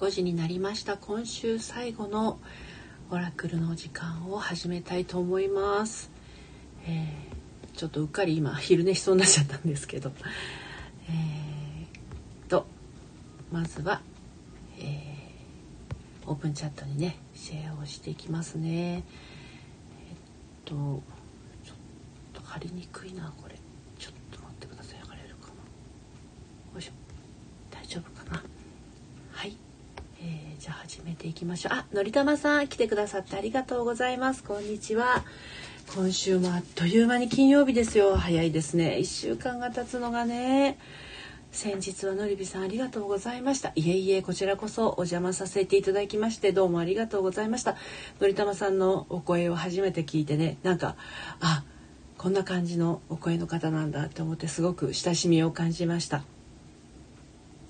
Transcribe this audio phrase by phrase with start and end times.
[0.00, 0.96] 5時になりました。
[0.96, 2.40] 今週最後の
[3.10, 6.10] オラクルの時間を始めたいと思います、
[6.84, 10.10] えー、ちょっとうっかり今昼寝しそうになっちゃったんですけど。
[11.08, 12.66] えー、と
[13.52, 14.00] まずは、
[14.80, 18.94] えー、オープンチャットにねシェアをしていきますね。
[18.94, 19.04] えっ
[20.64, 21.76] とちょっ
[22.32, 23.54] と貼りにくいなこれ
[24.00, 26.92] ちょっと待ってください貼れるかなよいしょ
[27.70, 28.42] 大丈夫かな
[29.30, 29.56] はい
[30.24, 31.72] えー、じゃあ始めていきましょう。
[31.74, 34.42] あのりたまさん来てくださってありがとうございます。
[34.42, 35.22] こんにちは。
[35.94, 38.16] 今週もあっという間に金曜日ですよ。
[38.16, 38.96] 早いですね。
[38.98, 40.78] 1週間が経つのがね。
[41.52, 43.72] 先日はのりびさんありがとうございました。
[43.74, 47.76] いえいえこちらこそお邪魔させていただきましてどうもありがとうございました。
[48.18, 50.96] のりたまさんのお声を初めて聞いてねなんか
[51.40, 51.62] あ
[52.16, 56.24] こんな感じのお声の方なんだって思ってすごく親しみを感じました。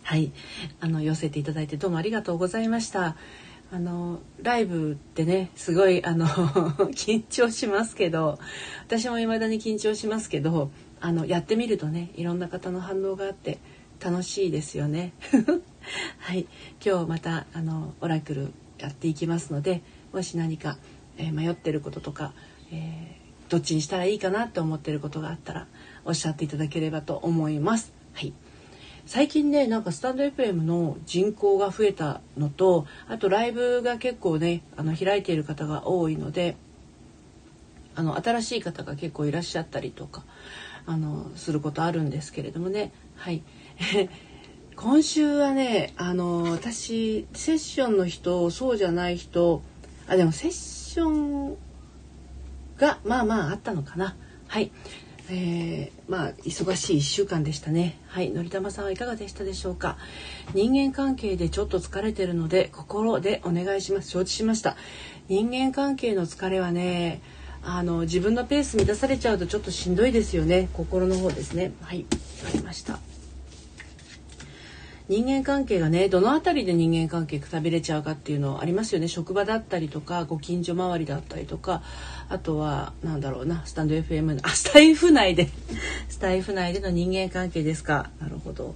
[0.04, 0.32] はい、
[0.80, 3.16] あの寄せていただいてどうもありがとうございました。
[3.72, 6.27] あのライブってねすごいあの
[6.92, 8.38] 緊張しますけど
[8.84, 13.58] 私も未だに緊張しますけどあのやってみるとねいろんな方の反応があって
[13.98, 15.14] 楽しいですよね。
[16.20, 16.46] はい
[16.84, 19.80] 今日またあのオラクルやっていきますので
[20.12, 20.77] もし何か、
[21.16, 22.34] えー、迷ってることとか、
[22.70, 25.66] えー、どっちにしたらいいかなって思ってることがあったら
[26.05, 27.94] おっしゃっていただければと思います。
[28.12, 28.34] はい
[29.06, 36.56] 最近ねなんかスタンド FM の人口が増えたのとあとライブが結構ねあの開いている方が多いので
[37.94, 40.24] あの新しい方が結構いらっしゃったりとか
[40.86, 42.92] あのすることあるんですけれどもね。
[43.16, 43.42] はい。
[44.77, 49.62] 今週はねあの私セッションの人そうじゃない人
[50.08, 51.56] あでもセッション
[52.77, 54.16] がまあまああったのかな。
[54.48, 54.72] はい。
[55.30, 57.98] えー、まあ忙しい1週間でしたね。
[58.08, 59.97] はいのりたまさんはいかがでしたでしょうか。
[60.53, 64.11] 人間関係でちょっと疲れてるので心でお願いします。
[64.11, 64.77] 承知しました。
[65.28, 67.22] 人間関係の疲れはね
[67.62, 70.68] あの自分のペース乱されちゃうとちょっとしんどいですよね。
[70.74, 71.73] 心の方ですね。
[71.80, 72.05] はい
[72.45, 73.14] わかりました。
[75.09, 79.09] 人間関係がねどの辺りで人間関係くたびれちゃうかっていうのありますよね。
[79.09, 81.83] 職場だったりとかご近所周りだったりとか。
[82.29, 85.48] あとはなんだろうなスタンド FM のあスタイフ内で
[86.09, 88.11] スタイフ内での人間関係ですか。
[88.20, 88.75] なるほど。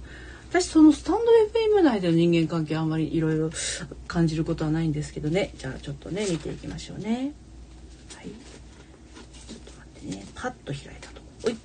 [0.49, 3.51] 私そのスタンド FM 内での人間関係あんまりいろいろ
[4.07, 5.53] 感じることはないんですけどね。
[5.57, 7.33] じゃあちょっとね見ていきましょうね。
[8.15, 8.25] はい。
[8.25, 10.25] ちょっと待ってね。
[10.35, 11.57] パッと開いたとこい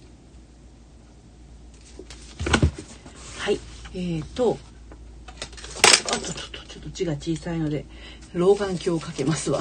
[3.38, 3.60] はい
[3.94, 4.58] えーと
[6.06, 7.86] あとちょっとちょっと字が小さいので
[8.34, 9.60] 老眼鏡をかけますわ。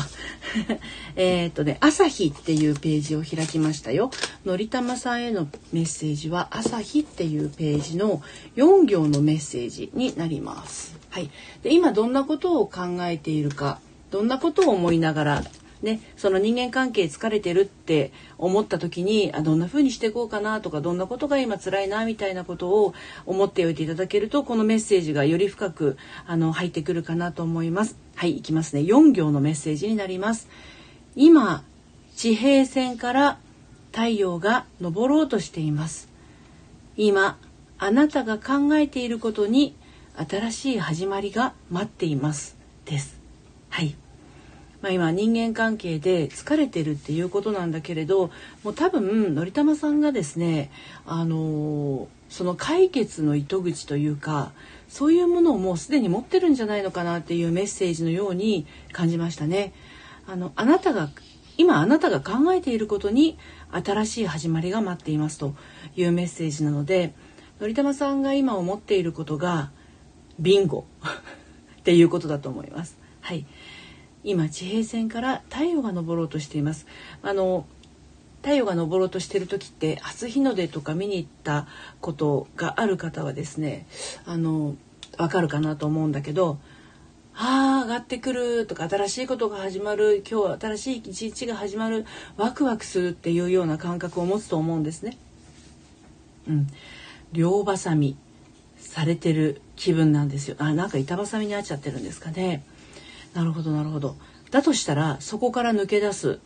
[1.16, 4.09] えっとね朝日っていうページを開きましたよ。
[4.45, 8.22] のりたまさんへのメッセージは朝日っていうページの
[8.55, 10.95] 4行のメッセージになります。
[11.09, 11.29] はい。
[11.61, 13.79] で今どんなことを考えているか
[14.09, 15.43] どんなことを思いながら
[15.83, 22.94] ね、その人間関係疲れてるって思った時にあどんな風にしていこうかなとかどんなことが今辛いなみたいなことを
[23.25, 27.97] 思っておいていただけるとこのメッセージがより深くあの入ってくるかなと思います。
[28.16, 28.81] はい、いきますね。
[28.81, 30.47] 4行のメッセージになります。
[31.17, 31.66] 今、
[32.16, 33.39] 地平線から
[33.91, 36.07] 太陽が昇ろうとしています。
[36.95, 37.38] 今、
[37.77, 39.75] あなたが考えていることに
[40.16, 42.55] 新しい始まりが待っています。
[42.85, 43.19] です。
[43.69, 43.95] はい。
[44.83, 48.31] まあ、今人間関係で疲れてるっていうことなんだけれど
[48.63, 50.71] もう多分のりたまさんがですね
[51.05, 54.51] あのその解決の糸口というか
[54.89, 59.73] そういうものをもうすでに持ってるんじゃないのかなっていうメッセージのように感じましたね。
[60.27, 61.09] あのあなたが
[61.57, 63.38] 今あなたが考えていることに
[63.72, 65.55] 新しい始まりが待っていますと
[65.95, 67.13] いうメッセージなので
[67.61, 69.72] のりたまさんが今思っていることが
[70.39, 70.85] ビンゴ
[71.79, 72.97] っていうことだと思います。
[73.22, 73.45] はい。
[74.23, 76.85] 今地平線から太陽が昇ろうとしています
[77.22, 77.66] あの
[78.41, 81.67] 太陽が昇ろうとしてる時って初日の出とか見に行った
[82.01, 83.88] ことがある方はですね
[84.25, 84.75] あの
[85.17, 86.59] わかるかなと思うんだけど
[87.35, 92.05] ああ上がってくるとか新しいことが始まる今日は新しい一日が始まる
[92.37, 95.17] ワクワクするっていうような感覚を持つと思うんですね。
[96.47, 96.67] うん、
[97.31, 98.17] 両ばさみ
[98.78, 100.55] されてる気分なんですよ。
[100.59, 102.64] あなんか板挟みになっちゃってるんですかね。
[103.34, 104.16] なるほどなるほど
[104.52, 106.40] だとしたらそこから抜け出す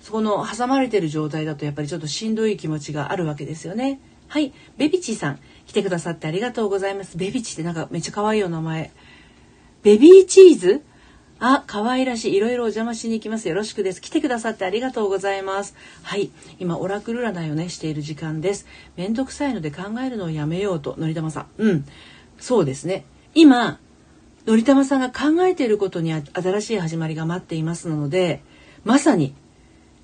[0.00, 8.90] そこの挟まれてる状態だとやっぱりちょっとしんどい気持ちがあるわけですよねはいベビチさん来てくださってありがとうございますベビチってなんかめっちゃ可愛いお名前
[9.82, 10.82] ベビーチーズ？
[11.40, 12.36] あ、可愛らしい。
[12.36, 13.48] いろいろお邪魔しに行きます。
[13.50, 14.00] よろしくです。
[14.00, 15.74] 来てくださってありがとうございます。
[16.02, 16.30] はい。
[16.58, 18.66] 今、オラクル占いをね、している時間です。
[18.96, 21.46] めんどくさいので考えるのをやめようと、のりたまさん。
[21.58, 21.84] うん。
[22.38, 23.04] そうですね。
[23.34, 23.78] 今、
[24.46, 28.42] のりたまさんが考えていることに新しい始まりが待っていますので
[28.84, 29.34] まさに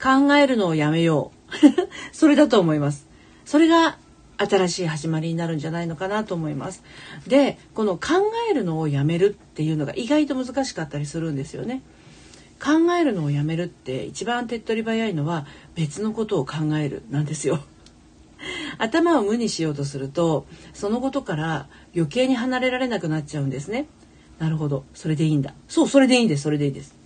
[0.02, 1.50] 考えるのをやめよう。
[2.16, 3.06] それだと思います。
[3.44, 3.98] それが
[4.38, 6.82] 新しい始まりになるんじゃないのかなと思います。
[7.26, 11.82] でこの考えるのをやめるっていうのが意外と難しかったりするんですよね。
[12.62, 17.62] 考えるのをやめるって一番手っ取り早いのは別のことを考えるなんですよ。
[18.78, 23.86] 頭を無にしようとするとそのことから余計に離れられなくなっちゃうんですね。
[24.40, 24.84] なるほど。
[24.94, 25.54] それでいいんだ。
[25.68, 26.42] そうそれでいいんです。
[26.42, 26.96] それでいいです。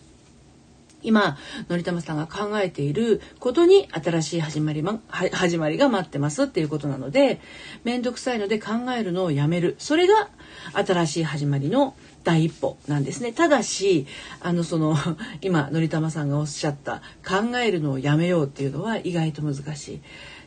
[1.03, 1.37] 今
[1.69, 7.41] のりたまさんが考えていることに新しい始まり,、ま、始まりが待ってますっていうことなので
[7.85, 9.75] 面倒くさいので考えるのをやめる。
[9.79, 10.31] それが
[10.73, 13.33] 新しい始まりの第一歩なんですね。
[13.33, 14.07] ただし
[14.41, 14.97] あのその
[15.43, 20.01] 今のりたまさんがおっしゃった考えるのをやめようっていうのは意外と難しい。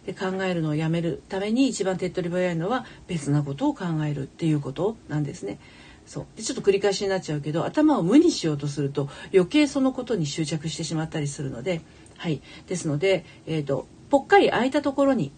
[0.06, 5.60] で考えるのをやめるために一番手っ取り早いのは別なことを考えるっていうことなんですね。
[6.08, 11.82] そうでちょっと繰り返しになっちゃうけど頭を無にしようとすると余計そのことに執着してしまったりするので、
[12.18, 15.32] はい、ですので、えーと、ぽっかり空いたところに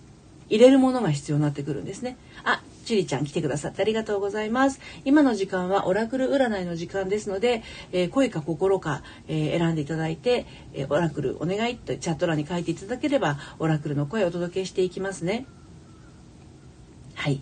[0.47, 2.17] 入れるものが必要になってくるんですね。
[2.43, 4.79] あ、チリちゃん来てくださってありがとうございます。
[5.05, 7.61] 今の時間はオラクル占いの時間ですので、
[7.91, 15.45] えー、声か心か、えー、選んでいただいて、えー、オラクルお願いとチャット欄に書いていただければオラクルの声をお届けしていきますね。
[17.13, 17.41] はい。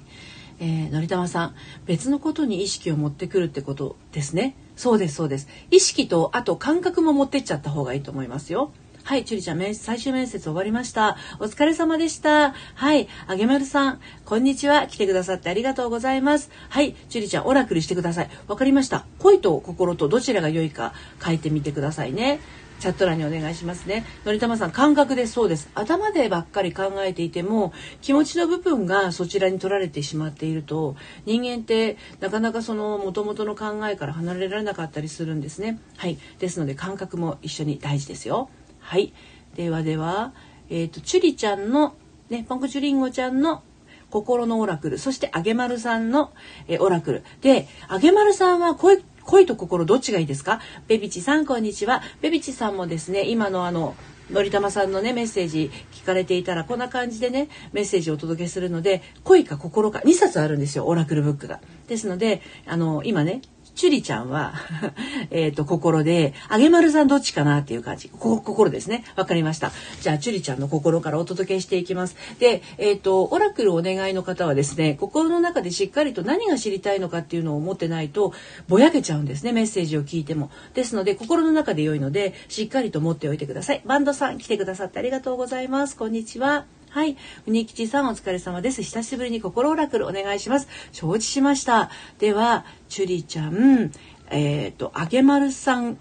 [0.60, 1.56] えー、のりたまさん
[1.86, 8.72] 別のことに意識を持ってくるってことですねそうですそうです意識とあと感覚も持ってっちゃった方がいいと思いますよ
[9.08, 11.16] はい、チュリちゃん、最終面接終わりました。
[11.40, 12.54] お疲れ様でした。
[12.76, 14.88] はい、あげまるさん、こんにちは。
[14.88, 16.52] 来てくださってありがとうございます。
[16.68, 18.30] はい、チュリちゃん、オラクルしてください。
[18.50, 19.06] わかりました。
[19.20, 20.94] 恋と心とどちらが良いか
[21.26, 22.42] 書いてみてくださいね。
[22.80, 24.06] チャット欄にお願いしますね。
[24.26, 25.70] のりたまさん、感覚でそうです。
[25.74, 30.96] 頭でばっかり考えていても、気持ちの部分がそちらに取られてしまっていると、
[31.26, 35.80] 人間ってなかなかその元々の考えから離れられなかったりするんですね。
[35.98, 36.18] はい。
[36.40, 38.50] ですので、感覚も一緒に大事ですよ。
[38.80, 39.14] はい。
[39.56, 40.34] ではでは、
[40.70, 41.96] えっ、ー、と、チュリちゃんの、
[42.30, 43.64] ね、ポンコチュリンゴちゃんの
[44.10, 46.32] 心のオラクル、そしてあげまるさんの、
[46.68, 47.24] えオラクル。
[47.42, 50.62] で、あげまるさんはこういう恋と心どっちがいいですか？
[50.88, 53.94] ベビチさんこんにちはベビチさんもですね今のあの
[54.32, 61.60] のりたまさんのねメッセージ聞かれていたらこんな感じでねメッセージをお届けするので恋か心か2冊あるんですよオラクルブックが。
[61.88, 63.42] ですのであの今ね
[63.78, 64.56] チュリちゃんは
[65.32, 68.10] えっと、心で、あげまるさんどっちかなっていう感じ。
[68.10, 69.06] こ心ですね。
[69.16, 69.72] わかりました。
[70.02, 72.16] じゃあ、チュリちゃんの心からお届けしていきます。
[72.40, 78.34] で、えっ、ー、と、オラクルお願いの方はですね、心の中でしっかりと何が知りたいのかっていうのを持ってないと、
[78.68, 79.52] ぼやけちゃうんですね。
[79.52, 80.50] メッセージを聞いても。
[80.74, 83.82] ですので、心の中で良いので、しっかりと持っておいてください。
[83.86, 85.96] バンドさん来てくださってありがとうございます。
[85.96, 86.77] こんにちは。
[86.98, 87.16] はい。
[87.46, 88.82] うにきちさんお疲れ様です。
[88.82, 90.68] 久しぶりに心オラクルお願いします。
[90.92, 91.92] 承知しました。
[92.18, 93.92] では、チュリちゃん、
[94.32, 95.98] えっ、ー、と、あげまるさん、う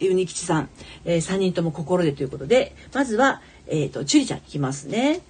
[0.00, 0.68] にきちさん、
[1.04, 5.20] えー、3人とも心でということで、まずは、えっ、ー、と、チュリちゃんいきますね。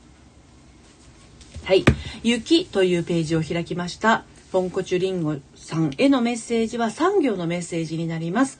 [1.64, 1.84] はい。
[2.22, 4.24] 雪というページを開きました。
[4.50, 8.58] ポンコチュリンゴさんへのメッセージは3行のメッセージになります。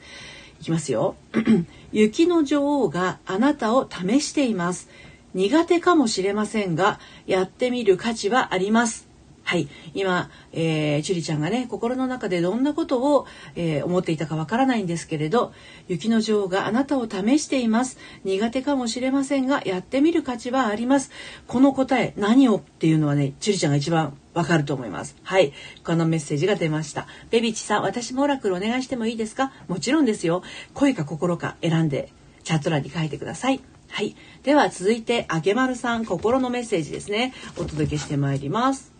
[0.61, 1.15] いきますよ。
[1.91, 4.87] 雪の女王があなたを試しています。
[5.33, 9.07] 苦手かもしれませんが、やってみる価値はあります。
[9.45, 9.67] はい。
[9.93, 13.27] 今、えー、チュリちゃんがね、心の中でどんなことを、
[13.57, 15.51] えー、思っていたかわからないんですけれど、
[15.89, 17.97] 雪の女王があなたを試しています。
[18.23, 21.11] 苦手かもしれませんが、やってみる価値はあります。
[21.45, 22.55] この答え、何を？
[22.55, 25.17] っていうのはね、チュリちゃんが一番わかると思います。
[25.23, 25.51] はい。
[25.83, 27.07] このメッセージが出ました。
[27.29, 29.51] ベビチさん、私もオラクルお願いしてもいいですか？
[29.67, 30.41] もちろんですよ。
[30.73, 32.13] 恋か心か選んで、
[32.45, 33.59] チャット欄に書いてください。
[33.93, 34.15] はい。
[34.41, 37.31] では続いて、あげまるさん、心のメッセージですね。
[37.57, 38.91] お届けしてまいります。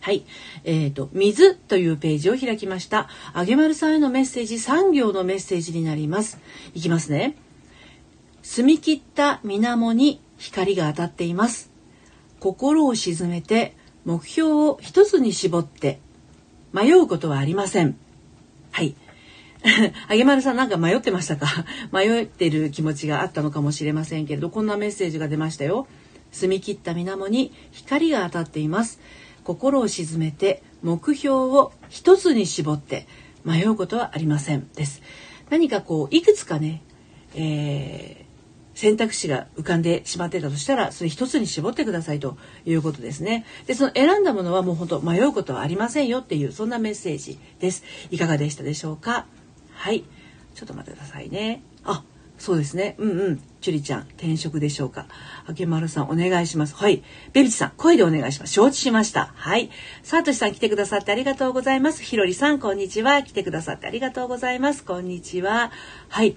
[0.00, 0.24] はい。
[0.64, 3.08] えっ、ー、と、水というページを開きました。
[3.32, 6.40] あげまるさんへのメッセージ、3行のメッセージになります。
[6.74, 7.36] いきますね。
[8.42, 11.70] 澄み切った水面に光が当たっています。
[12.40, 16.00] 心を沈めて、目標を一つに絞って、
[16.72, 17.96] 迷うことはありません。
[20.08, 21.46] あげまるさんなんか迷ってましたか？
[21.92, 25.86] 迷ってる気持ちがあったのかもしれませんけれど、こんなメッセージが出ましたよ。
[26.32, 29.00] 澄み切った水面に光が当たっています。
[29.44, 33.06] 心を沈めて目標を一つに絞って
[33.44, 35.00] 迷うことはありませんです。
[35.50, 36.82] 何かこういくつかね、
[37.34, 38.24] えー
[38.76, 43.44] 選択肢が浮かんでしまってたとしたらそれ一つに絞ってくださいということですね。
[43.68, 47.84] でその選んだものはもう本当迷うことはありませんよっていうそんなメッセージです。
[48.10, 49.26] いかがでしたでしょうか？
[49.74, 50.04] はい。
[50.54, 51.62] ちょっと待ってくださいね。
[51.84, 52.02] あ、
[52.38, 52.96] そうですね。
[52.98, 53.40] うんうん。
[53.60, 55.06] チュリちゃん、転職でしょうか。
[55.46, 56.74] あけまるさん、お願いします。
[56.74, 57.02] はい。
[57.32, 58.52] ベビチさん、声でお願いします。
[58.52, 59.32] 承知しました。
[59.34, 59.70] はい。
[60.02, 62.02] さとしさん、来てくださってありがとうございます。
[62.02, 63.22] ひろりさん、こんにちは。
[63.22, 64.84] 来てくださってありがとうございます。
[64.84, 65.72] こんにちは。
[66.08, 66.36] はい。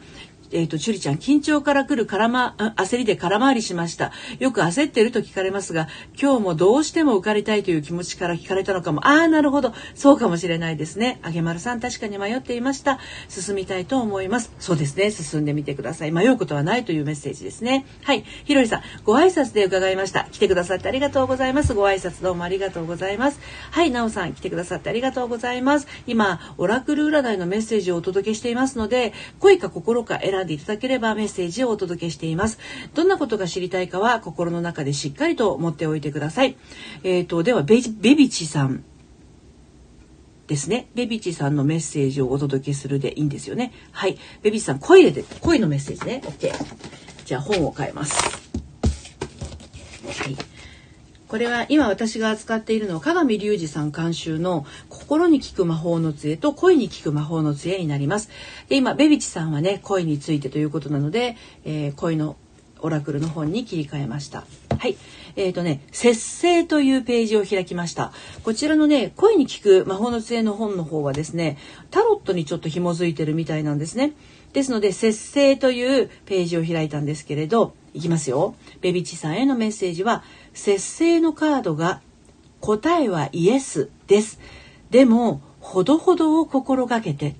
[0.51, 4.11] えっ、ー、と、チュリちゃん、緊張から来る空ま、焦りで空回りしました。
[4.39, 5.87] よく焦ってると聞かれますが、
[6.19, 9.05] 今日もどうしても受かりたいという気持ちから聞かれたのかも。
[9.07, 9.73] ああ、なるほど。
[9.95, 11.19] そうかもしれないですね。
[11.23, 12.99] あげまるさん、確かに迷っていました。
[13.29, 14.51] 進みたいと思います。
[14.59, 15.11] そうですね。
[15.11, 16.11] 進んでみてください。
[16.11, 17.85] 迷うことはないというメッセージですね。
[18.03, 18.23] はい。
[18.45, 20.25] ひろりさん、ご挨拶で伺いました。
[20.31, 21.73] 来てくださってありがとうございます。
[21.73, 23.39] ご挨拶どうもありがとうございます。
[23.71, 25.87] はい、なおさん、来てくださってありがとうございます。
[26.05, 32.59] 今、オラクル占いのメッセージをお届けしていますので、声か心か選んでいただければメッセージをお届けしています。
[32.93, 36.57] どんなことが知りたいかは心の中でしっかりと持っておいてください。
[37.03, 38.83] えっ、ー、と、ではベ、ベビチさん。
[40.47, 40.87] ですね。
[40.95, 43.73] ベビチさんのメッセージをお届けするでいいんですよね。
[43.91, 44.17] はい。
[44.41, 46.21] ベビチさん、声で、声のメッセージね。
[46.23, 46.53] OK。
[47.25, 48.15] じゃあ本を変えます。
[48.15, 48.29] は
[50.29, 50.56] い。
[51.27, 58.29] これは今私が扱っているのは鏡隆二さん監修の心に効く魔法の杖と声に効く魔法の杖になります。
[58.69, 62.37] で今ベビチさんはね声についてということなので、えー、声の
[62.79, 64.45] オラクルの本に切り替えました。
[64.77, 64.97] はい。
[65.35, 68.11] えっ、ー、とね、節制というページを開きました。
[68.43, 71.57] こちらのね、声に聞く魔法の杖の本の方はですね、
[71.91, 74.13] タロットにちょっと紐づいてるみたいなんですね。
[74.53, 78.55] ですので、節制というページを開いたんですけれど、いきますよ。
[78.81, 80.23] ベビチさんへのメッセージは、
[80.57, 82.01] 節制のカードが
[82.61, 84.39] 答えはイエスです。
[84.89, 87.35] でも、ほどほどを心がけて、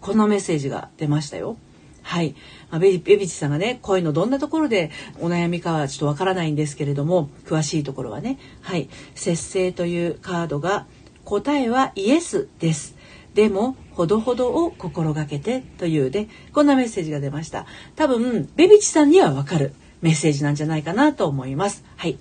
[0.00, 1.56] このメッセージが出ましたよ。
[2.02, 2.36] はい。
[2.70, 8.88] まあ、ベビチさんがね、声のどんなところでお悩みかはちょっとわからないんですけれども、詳しいところはね、はい。
[9.16, 10.86] 節制というカードが
[11.24, 12.94] 答えはイエスです。
[13.34, 17.66] でも、ほどほどを心がけてというで、こんなメッセージが出ました。
[17.96, 21.84] 多分、ベビチさんにはわかるメッセージなんじゃないかなと思います。
[21.96, 22.18] はい。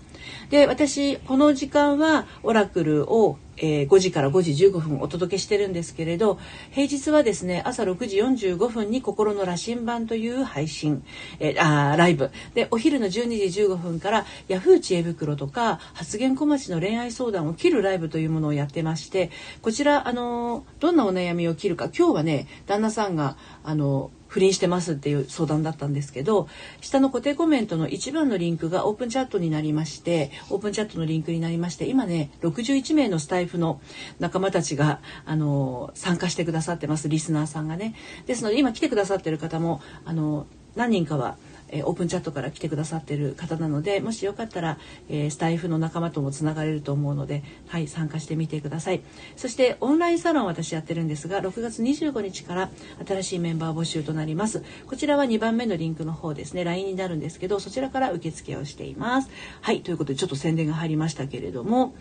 [0.50, 6.39] で、私、この時間はオラクルをえー、5時から5時15分お届けしてるんですけれど
[6.71, 8.17] 平日はですね朝6時
[8.48, 11.03] 45分に「心の羅針盤」という配信、
[11.39, 19.29] えー、あライブでお昼の12時15分から「ヤフー知恵袋」とか「発言小町の恋愛相談を切るライブ」というものをやってまして
[19.62, 26.48] こちらあのどんなお悩みを切るか今日はね旦那さんがあの不倫してますっていう相談だったんですけど
[26.79, 33.81] 下の固定コメントの一番のリンクがオープンチャットになりましてオープンチャットのリンクになりまして今ね61名のスタイフの
[34.19, 37.95] 仲間たちがあの参加してくださってますリスナーさんがね。
[38.27, 40.45] ですので今来てくださってる方もあの
[40.75, 41.38] 何人かは
[41.71, 44.77] え、オープンチャットから来てくださってる方なのでもしよかったら、
[45.09, 49.01] えー、スタイフの仲間ともつながれると思うので、はい、参加してみてください
[49.35, 52.69] そしてオンラインサロン私やってるんですが6月25日から
[53.05, 59.29] 新しいメンバー募集となりますこちらは2番目のリンクの方ですね LINE になるんですけどそちらから受付をしています
[59.61, 61.93] はいということでちょっと宣伝が入りましたけれども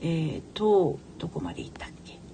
[0.00, 2.24] えーとどこまで行ったっけ？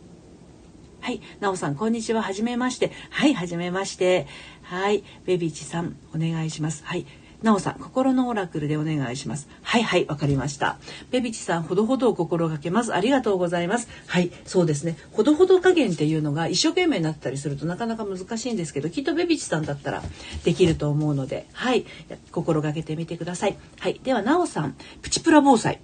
[1.01, 1.21] はい。
[1.41, 2.23] なおさん、こんにちは。
[2.23, 2.93] はじめまして。
[3.09, 4.27] はい、はじめまして。
[4.71, 5.03] はい。
[5.27, 6.85] ベビーチさん、お願いします。
[6.85, 7.05] はい。
[7.43, 9.49] なおさん、心のオラクルでお願いします。
[9.63, 10.79] はいはい、わかりました。
[11.11, 12.95] ベビチさん、ほどほどを心がけます。
[12.95, 13.89] ありがとうございます。
[14.07, 14.97] はい、そうですね。
[15.11, 20.05] ほどほど加減っていうのが一生懸命になったりするとなかなか難しいんですけど、きっとベビチさんだったら
[20.45, 21.85] できると思うので、はい、
[22.31, 23.57] 心がけてみてください。
[23.81, 25.81] はい、では、なおさん、プチプラ防災。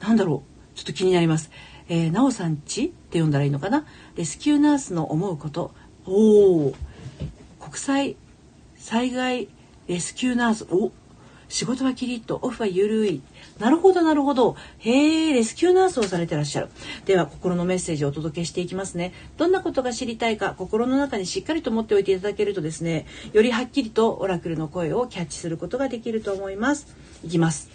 [0.00, 0.42] なんだろ
[0.74, 1.52] うちょっと気になります。
[1.88, 3.86] えー、なおさんちって呼んだらいいのかな？
[4.16, 5.72] レスキューナースの思うこと。
[6.04, 6.74] おお
[7.60, 8.16] 国際
[8.84, 9.48] 災害
[9.88, 10.92] レスキューナースお
[11.48, 12.38] 仕事はキリッと。
[12.42, 13.22] オフはゆるい。
[13.58, 14.56] なるほどなるほど。
[14.78, 16.68] へえレスキューナースをされてらっしゃる。
[17.06, 19.14] では心のメッセージをお届けしていきますね。
[19.38, 26.94] どんなことが知りたいか心の中にしっかりと持っておいていただけるとですねよりはっきりとオラクルの声をキャッチすることができると思います。
[27.24, 27.70] いきます。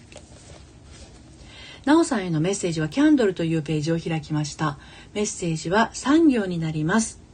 [1.86, 4.78] なおさんへのメッセージはキャンドルというページを開きました。
[5.16, 7.29] メッセージは3行になります。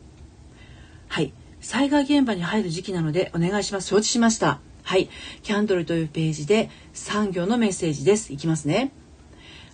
[1.66, 3.88] 災害現場に入る時期なのでお願いします。
[3.88, 4.60] 承知しました。
[4.84, 5.10] はい。
[5.42, 8.32] キャンドルというページで産業のメッセージです。
[8.32, 8.92] いきますね。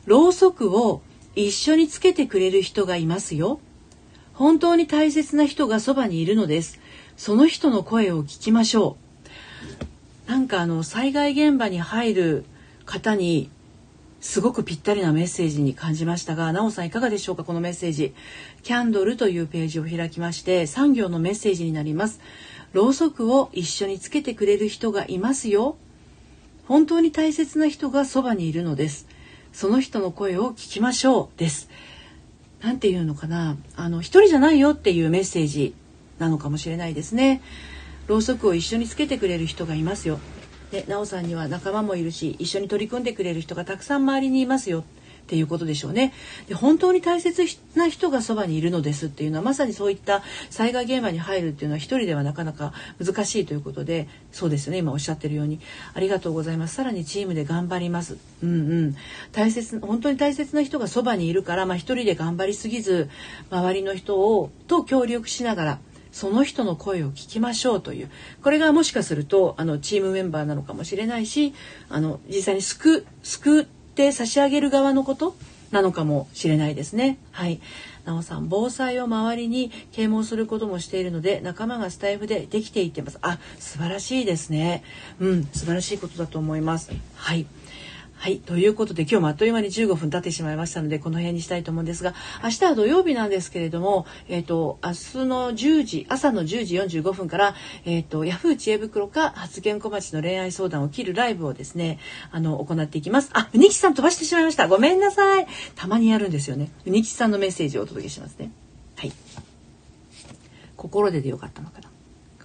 [0.05, 1.01] ろうそくを
[1.35, 3.59] 一緒につけてくれる人がいますよ。
[4.33, 6.79] 本当に大切な人がそばにいるのです。
[7.17, 8.95] その人の声を聞きましょ
[10.27, 10.31] う。
[10.31, 12.45] なんかあの災害現場に入る
[12.85, 13.49] 方に
[14.21, 18.13] すごくぴったりなメッセージに感じましたが、なおさんいかがでしょうかこのメッセージ。
[18.61, 22.21] キャンドルというページを開きまして、産業のメッセージになります。
[22.71, 25.75] ろうそくを一緒につけてくれる人がいますよ。
[26.67, 29.07] 本当に大切な人がそばにいるのです。
[29.53, 31.39] その人の声を聞きましょう。
[31.39, 31.67] です。
[32.61, 33.57] なんていうのかな。
[33.75, 35.73] あの、一人じゃないよっていうメッセージ
[36.19, 37.41] なのかもしれないですね。
[38.05, 40.19] ろうそくを一緒につけてくれる人がいますよ。
[40.71, 44.83] で、なおさんには仲間もいるし、一緒に取り組んでくれる人がたくさん周りにいますよ。
[45.21, 46.13] っていうことでしょうね。
[46.49, 55.61] で本当に大切な人がそばにいるのですっていうのはまさにそういった災害現場に入るっていうのは一人ではなかなか難しいということでそうですね今おっしゃってるように
[55.93, 58.53] ありがとうございますさらにチームで頑張りますうんう
[58.87, 58.95] ん
[59.31, 63.09] 大切本当に大切な人がそばにいるからまあ一人で頑張りすぎず
[63.51, 65.79] 周りの人をと協力しながら
[66.11, 68.09] その人の声を聞きましょうという
[68.43, 71.53] これがもしかするとあのチームメンバーなのかもしれないし
[71.89, 75.35] あの実際に救救って差し上げる側のこと
[75.71, 77.17] なのかもしれないですね。
[77.31, 77.61] はい。
[78.05, 83.19] なおさん、防災を周りに啓蒙することもしているので、仲間がスタイフでできていってます。
[83.21, 84.83] あ、素晴らしいですね。
[85.19, 86.91] うん、素晴らしいことだと思います。
[87.15, 87.45] はい。
[88.21, 88.37] はい。
[88.37, 92.13] ということで、今日もあっという間に15分経ってしまいましたので、この辺にしたいと思うんですが、
[92.43, 101.97] 明日は土曜日なんですけれども、えっ、ー、と、明日の10時、朝の10時45分から、えっ、ー、と、ヤフー知恵袋か発言小町の恋愛相談を切るライブをですね、
[102.29, 103.31] あの、行っていきます。
[103.33, 104.67] あ、うにきさん飛ばしてしまいました。
[104.67, 105.47] ごめんなさい。
[105.75, 106.69] たまにやるんですよね。
[106.85, 108.51] うにきさんのメッセージをお届けしますね。
[108.97, 109.13] はい。
[110.75, 111.89] 心ででよかったのかな。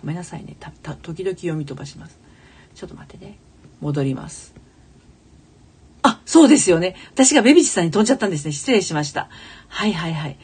[0.01, 0.57] ごめんなさいね。
[0.59, 2.19] た、た、時々読み飛ばします。
[2.75, 3.37] ちょっと待ってね。
[3.83, 4.66] 戻ります。
[6.07, 6.95] あ、そうですよね。
[7.13, 8.53] 私がベビチさんに飛んじゃったんですね。
[8.53, 9.29] 失礼しました。
[9.69, 10.39] はいはいはい。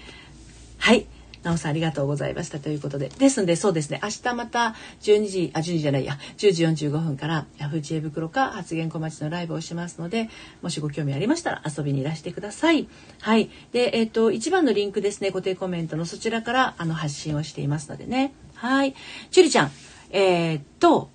[0.78, 1.07] はい。
[1.42, 3.09] なおさんありがとうございましたということで。
[3.09, 4.00] ですんで、そうですね。
[4.02, 10.31] 明日また12時、あ、12時じゃないや、10時45分からヤフー知恵袋か発言小町のライブをしますので、
[10.62, 12.88] もしご興味ありましたら遊びにいらしてください。
[13.21, 13.50] はい。
[13.73, 18.33] で、えっ、ー、と、一番のリンクですね、固定コメントのそちらからあの発信をしていますのでね。
[18.54, 18.95] はい。
[19.31, 19.71] ちゅりちゃん、
[20.11, 21.11] えー、っと、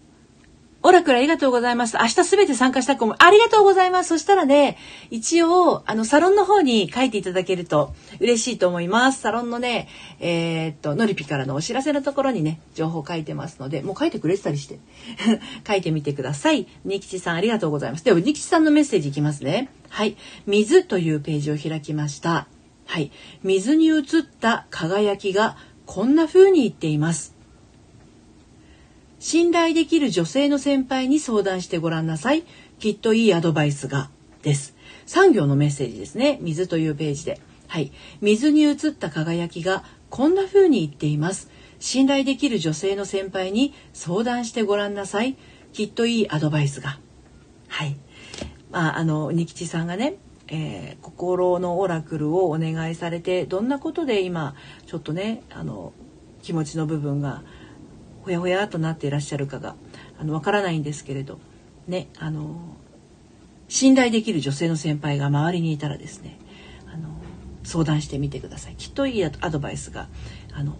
[0.88, 1.98] オラクルありがとうございます。
[1.98, 3.16] 明日すべて参加したく思う。
[3.20, 4.08] ありがとうございます。
[4.08, 4.78] そしたらね、
[5.10, 9.20] 一応、あの、サロンの方に書いていただけると嬉しいと思います。
[9.20, 9.90] サロンのね、
[10.22, 14.80] えー、っと、のりぴからのお知らせのところにね、情報書いてますので、もう書いてくれてたりして、
[15.68, 16.68] 書いてみてください。
[16.86, 18.06] ニキチさんありがとうございます。
[18.06, 19.70] では、ニキチさんのメッセージいきますね。
[19.90, 20.16] はい。
[20.46, 22.48] 水というページを開きました。
[22.86, 23.12] はい。
[23.44, 24.04] 水に映っ
[24.40, 27.37] た輝きがこんな風に言っています。
[29.20, 32.44] 信頼できる女性の先輩に相談してごらんなさい。
[32.80, 34.10] きっといいアドバイスが。
[34.44, 34.76] です。
[35.06, 36.38] 産業のメッセージですね。
[36.42, 37.42] 水というページで。
[37.68, 37.92] はい。
[38.22, 41.50] 水に映った輝きがこんな風に言っています。
[41.80, 45.36] 信頼できる女性の先輩に相談してごらんなさい。
[45.74, 47.00] きっといいアドバイスが。
[47.68, 47.98] はい。
[48.72, 50.16] まあ、あの、ニキチさんがね、
[50.48, 55.94] えー、心のオラクルをお願いされて、どんなことで今、ちょっとね、あの、
[56.42, 57.44] 気持ちの部分が
[58.28, 59.76] ほやほやとなっていらっしゃるかが
[60.20, 61.40] あのわからないんですけれど
[61.88, 62.76] ねあの
[63.70, 66.38] 信頼できる女性の先輩が周りにいたらですね
[66.94, 67.08] あの
[67.64, 68.76] 相談してみてください。
[68.76, 70.10] きっといいアドバイスが
[70.54, 70.76] あの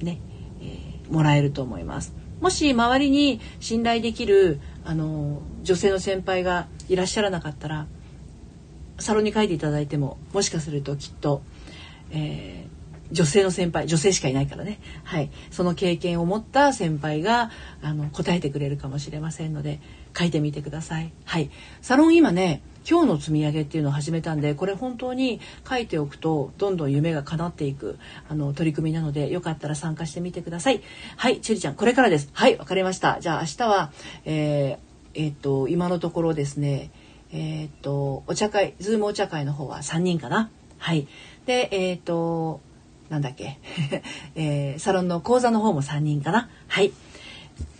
[0.00, 0.20] ね、
[0.60, 2.14] えー、もらえると思います。
[2.40, 7.86] もし周りに信頼できるあの女性の先輩がいらっしゃらなかったら
[8.98, 11.42] サロンに書いていただいてももしかするときっと、
[12.10, 12.81] えー
[13.12, 14.80] 女性の先輩女性しかいないからね。
[15.04, 15.30] はい。
[15.50, 17.50] その経験を持った先輩が
[17.82, 19.80] あの答えてくれるかもしれませんので
[20.18, 21.12] 書いてみてください。
[21.24, 21.50] はい。
[21.82, 27.98] サロン今ね今日の積み上げっていうのを始めたんでこれ本当に書いておくとどんどん夢が叶っていく
[28.28, 30.82] あの取り組みなのでよかったら参加してみてください。
[31.16, 31.40] はい。
[31.40, 32.30] ちゅりちゃんこれからです。
[32.32, 32.56] はい。
[32.56, 33.20] わかりました。
[33.20, 33.92] じゃあ明日は
[34.24, 36.90] えー、えー、っと今のところですね
[37.30, 40.50] えー、っとお茶会ズームお茶会の方は3人かな。
[40.78, 41.06] はい。
[41.46, 42.60] でえっと
[43.12, 43.58] なんだっけ、
[44.34, 46.48] えー、サロンの講座の方も3人かな？
[46.66, 46.92] はい。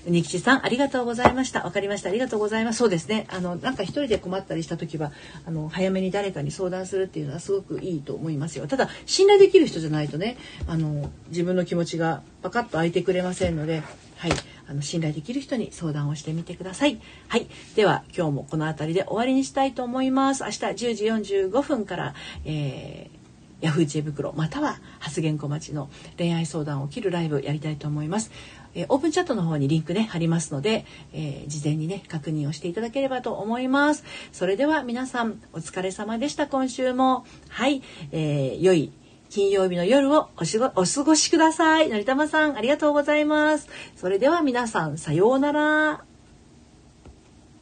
[0.05, 1.63] ニキチさん、ありがとうございました。
[1.63, 2.11] わかりました。
[2.11, 2.79] ありがとうございます。
[2.79, 3.25] そうですね。
[3.31, 5.11] あの、なんか一人で困ったりした時は、
[5.47, 8.67] あの、早めに誰かに相談するっていうのはすごくいいと思いますよ。
[8.67, 13.83] ただ、信頼できる人じゃないとね、あの、自分の気持ちがパカッと開いてくれませんので、
[14.17, 14.33] はい。
[14.69, 17.01] あの、信頼できる人に相談をしてみてください。
[17.29, 17.47] はい。
[17.77, 20.43] では、今日もこの辺りで終わりにしたいと思います。
[20.43, 22.15] 明日10時45分から、
[22.45, 23.22] えー
[23.63, 28.31] ヤフー知恵袋または発言小町の恋愛相談を切るライブやりたいと思います。
[28.75, 34.05] えー、オープンチャットの方にリンクね貼りますので、えー、事前にね確認をしていただければと思います。
[34.33, 38.93] それでは皆さんお疲れ様でした今週もはい、えー、良い
[39.31, 41.89] 金曜日の夜をおしごお過ごしください。
[41.89, 43.69] のりたまさんありがとうございます。
[43.97, 46.12] それでは皆さんさようなら。